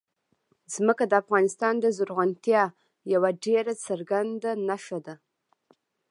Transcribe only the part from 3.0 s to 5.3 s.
یوه ډېره څرګنده نښه ده.